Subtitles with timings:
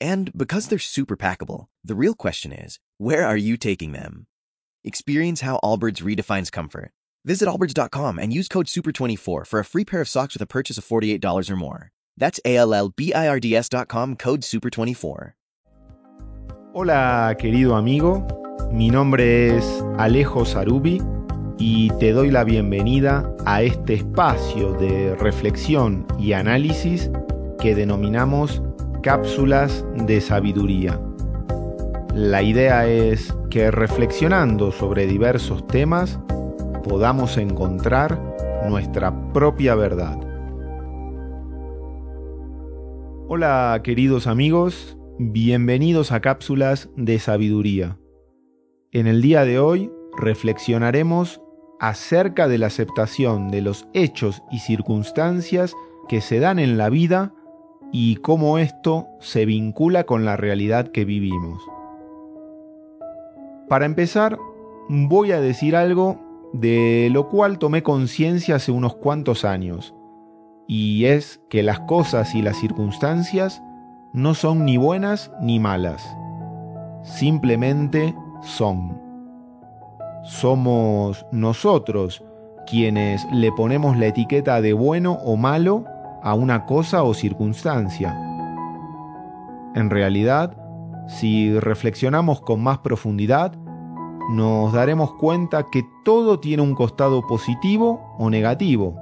[0.00, 4.26] And because they're super packable, the real question is, where are you taking them?
[4.84, 6.92] Experience how Allbirds redefines comfort.
[7.24, 10.78] Visit allbirds.com and use code SUPER24 for a free pair of socks with a purchase
[10.78, 11.90] of $48 or more.
[12.16, 15.32] That's A-L-L-B-I-R-D-S.com code SUPER24.
[16.74, 18.26] Hola querido amigo,
[18.70, 19.64] mi nombre es
[19.96, 21.02] Alejo Sarubi
[21.58, 27.10] y te doy la bienvenida a este espacio de reflexión y análisis
[27.58, 28.62] que denominamos
[29.08, 31.00] cápsulas de sabiduría.
[32.14, 36.20] La idea es que reflexionando sobre diversos temas
[36.84, 38.20] podamos encontrar
[38.68, 40.20] nuestra propia verdad.
[43.28, 47.96] Hola queridos amigos, bienvenidos a cápsulas de sabiduría.
[48.92, 51.40] En el día de hoy reflexionaremos
[51.80, 55.72] acerca de la aceptación de los hechos y circunstancias
[56.10, 57.32] que se dan en la vida
[57.92, 61.62] y cómo esto se vincula con la realidad que vivimos.
[63.68, 64.38] Para empezar,
[64.88, 66.18] voy a decir algo
[66.52, 69.94] de lo cual tomé conciencia hace unos cuantos años,
[70.66, 73.62] y es que las cosas y las circunstancias
[74.12, 76.02] no son ni buenas ni malas,
[77.02, 79.00] simplemente son.
[80.24, 82.22] Somos nosotros
[82.66, 85.84] quienes le ponemos la etiqueta de bueno o malo
[86.22, 88.16] a una cosa o circunstancia.
[89.74, 90.56] En realidad,
[91.08, 93.54] si reflexionamos con más profundidad,
[94.30, 98.94] nos daremos cuenta que todo tiene un costado positivo o negativo,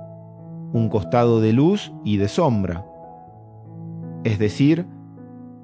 [0.72, 2.86] un costado de luz y de sombra.
[4.24, 4.86] Es decir,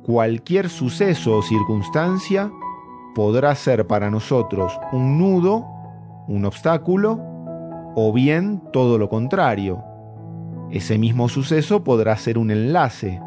[0.04, 2.50] cualquier suceso o circunstancia
[3.14, 5.64] podrá ser para nosotros un nudo,
[6.26, 7.20] un obstáculo,
[7.94, 9.84] o bien todo lo contrario.
[10.72, 13.20] Ese mismo suceso podrá ser un enlace,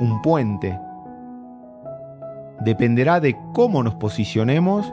[0.00, 0.76] un puente.
[2.64, 4.92] Dependerá de cómo nos posicionemos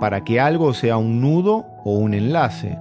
[0.00, 2.76] para que algo sea un nudo o un enlace.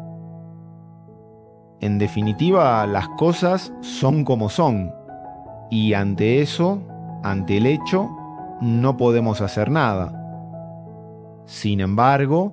[1.79, 4.91] En definitiva, las cosas son como son,
[5.69, 6.81] y ante eso,
[7.23, 8.09] ante el hecho,
[8.61, 10.11] no podemos hacer nada.
[11.45, 12.51] Sin embargo,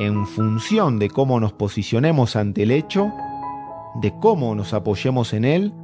[0.00, 3.12] en función de cómo nos posicionemos ante el hecho,
[3.94, 5.74] de cómo nos apoyemos en él,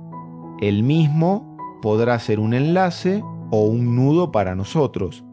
[0.61, 5.25] el mismo podrá ser un enlace o un nudo para nosotros.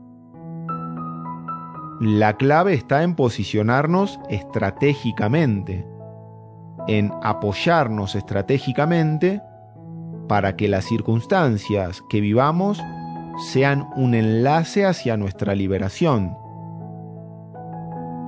[1.99, 5.87] La clave está en posicionarnos estratégicamente,
[6.87, 9.41] en apoyarnos estratégicamente
[10.27, 12.81] para que las circunstancias que vivamos
[13.51, 16.35] sean un enlace hacia nuestra liberación.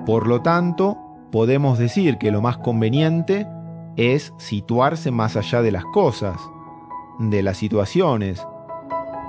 [0.06, 0.98] Por lo tanto,
[1.32, 3.48] podemos decir que lo más conveniente
[3.96, 6.40] es situarse más allá de las cosas,
[7.20, 8.46] de las situaciones,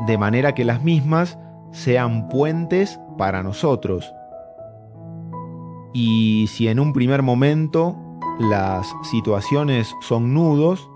[0.07, 1.39] de manera que las mismas
[1.73, 4.13] sean puentes para nosotros.
[5.93, 7.97] Y si en un primer momento
[8.39, 10.89] las situaciones son nudos,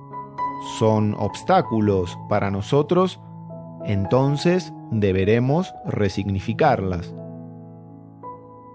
[0.78, 3.20] son obstáculos para nosotros,
[3.84, 7.14] entonces deberemos resignificarlas.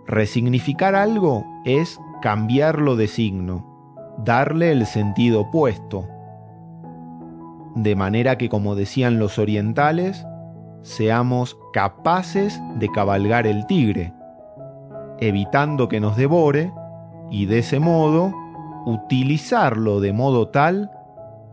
[0.06, 3.69] Resignificar algo es cambiarlo de signo,
[4.24, 6.08] darle el sentido opuesto.
[7.76, 10.26] De manera que, como decían los orientales,
[10.82, 14.14] seamos capaces de cabalgar el tigre,
[15.20, 16.72] evitando que nos devore
[17.30, 18.34] y de ese modo
[18.86, 20.92] utilizarlo de modo tal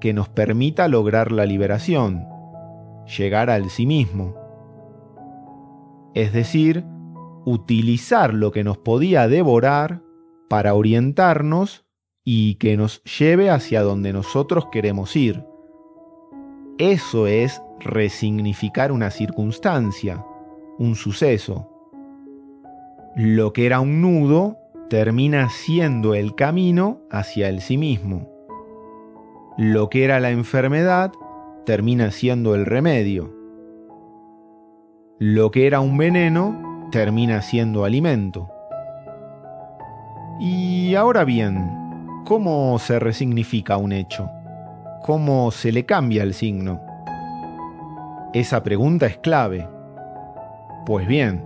[0.01, 2.27] que nos permita lograr la liberación,
[3.19, 4.35] llegar al sí mismo.
[6.15, 6.85] Es decir,
[7.45, 10.03] utilizar lo que nos podía devorar
[10.49, 11.86] para orientarnos
[12.27, 15.47] y que nos lleve hacia donde nosotros queremos ir.
[16.77, 20.23] Eso es resignificar una circunstancia,
[20.79, 21.73] un suceso
[23.17, 24.59] lo que era un nudo
[24.91, 28.29] termina siendo el camino hacia el sí mismo.
[29.57, 31.13] Lo que era la enfermedad
[31.65, 33.35] termina siendo el remedio.
[35.19, 38.51] Lo que era un veneno termina siendo alimento.
[40.39, 41.86] Y ahora bien,
[42.27, 44.29] ¿cómo se resignifica un hecho?
[45.05, 46.81] ¿Cómo se le cambia el signo?
[48.35, 49.69] Esa pregunta es clave
[50.87, 51.45] Pues bien,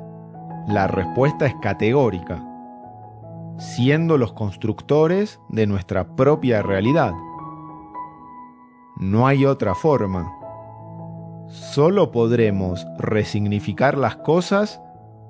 [0.66, 2.42] la respuesta es categórica,
[3.58, 7.12] siendo los constructores de nuestra propia realidad.
[8.96, 10.32] No hay otra forma.
[11.48, 14.80] Solo podremos resignificar las cosas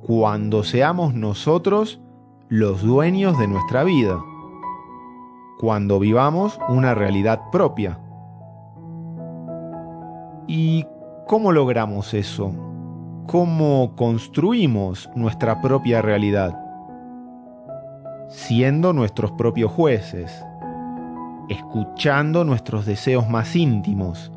[0.06, 2.00] cuando seamos nosotros
[2.48, 4.20] los dueños de nuestra vida,
[5.60, 7.98] cuando vivamos una realidad propia.
[10.46, 10.86] ¿Y
[11.26, 12.50] cómo logramos eso?
[13.26, 16.58] ¿Cómo construimos nuestra propia realidad?
[18.30, 20.32] Siendo nuestros propios jueces,
[21.50, 24.32] escuchando nuestros deseos más íntimos,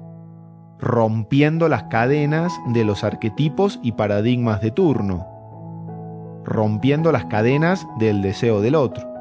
[0.77, 5.25] rompiendo las cadenas de los arquetipos y paradigmas de turno,
[6.43, 9.12] rompiendo las cadenas del deseo del otro.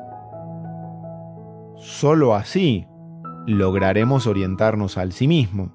[1.83, 2.87] Solo así
[3.45, 5.73] lograremos orientarnos al sí mismo.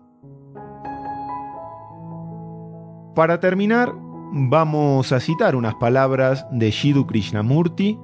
[3.14, 3.92] Para terminar,
[4.32, 8.00] vamos a citar unas palabras de Shidu Krishnamurti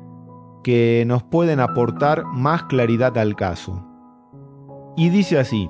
[0.65, 3.87] que nos pueden aportar más claridad al caso.
[4.97, 5.69] Y dice así,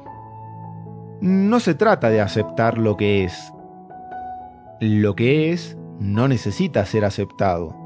[1.22, 3.54] no se trata de aceptar lo que es.
[4.82, 7.83] Lo que es no necesita ser aceptado.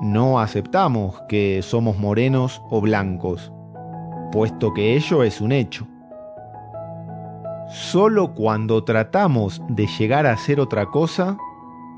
[0.00, 3.52] No aceptamos que somos morenos o blancos,
[4.32, 5.86] puesto que ello es un hecho.
[7.68, 11.38] Solo cuando tratamos de llegar a ser otra cosa,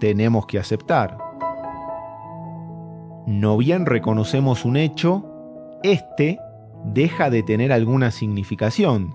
[0.01, 1.19] tenemos que aceptar.
[3.27, 5.25] No bien reconocemos un hecho,
[5.83, 6.39] éste
[6.85, 9.15] deja de tener alguna significación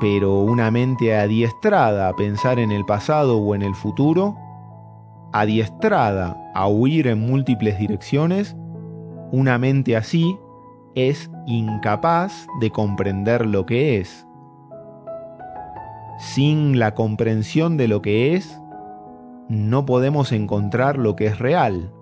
[0.00, 4.34] pero una mente adiestrada a pensar en el pasado o en el futuro,
[5.32, 8.56] adiestrada a huir en múltiples direcciones,
[9.32, 10.36] una mente así
[10.94, 14.26] es incapaz de comprender lo que es.
[16.18, 18.60] Sin la comprensión de lo que es,
[19.48, 21.92] no podemos encontrar lo que es real.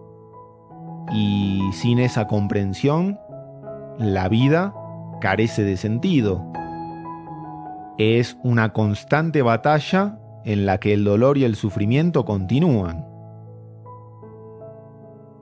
[1.12, 3.19] Y sin esa comprensión,
[3.98, 4.75] la vida
[5.20, 6.48] carece de sentido
[7.98, 13.04] es una constante batalla en la que el dolor y el sufrimiento continúan.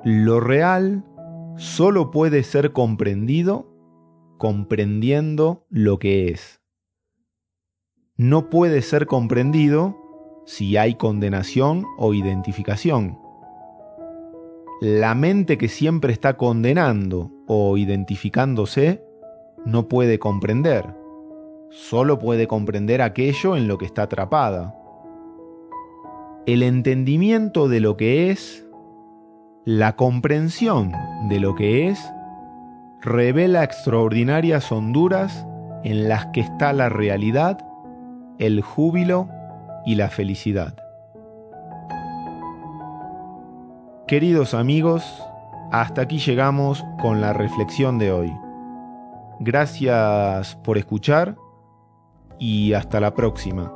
[0.09, 1.05] Lo real
[1.57, 3.67] solo puede ser comprendido
[4.39, 6.61] comprendiendo lo que es.
[8.17, 9.97] No puede ser comprendido
[10.47, 13.19] si hay condenación o identificación.
[14.81, 19.03] La mente que siempre está condenando o identificándose
[19.65, 20.95] no puede comprender
[21.71, 24.75] solo puede comprender aquello en lo que está atrapada.
[26.47, 28.66] El entendimiento de lo que es,
[29.67, 30.93] la comprensión
[31.29, 32.13] de lo que es,
[33.01, 35.45] revela extraordinarias honduras
[35.83, 37.59] en las que está la realidad,
[38.39, 39.29] el júbilo
[39.85, 40.77] y la felicidad.
[44.07, 45.05] Queridos amigos,
[45.73, 48.33] hasta aquí llegamos con la reflexión de hoy.
[49.41, 51.35] Gracias por escuchar
[52.39, 53.73] y hasta la próxima.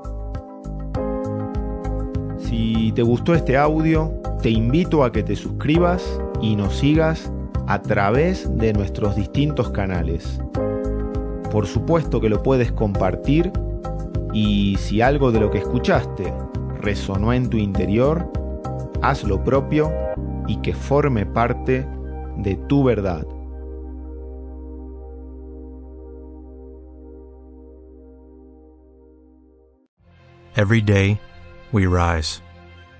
[2.38, 7.30] Si te gustó este audio, te invito a que te suscribas y nos sigas
[7.66, 10.40] a través de nuestros distintos canales.
[11.50, 13.52] Por supuesto que lo puedes compartir
[14.32, 16.32] y si algo de lo que escuchaste
[16.80, 18.30] resonó en tu interior,
[19.02, 19.92] haz lo propio
[20.46, 21.86] y que forme parte
[22.38, 23.26] de tu verdad.
[30.56, 31.18] Every day,
[31.72, 32.42] we rise,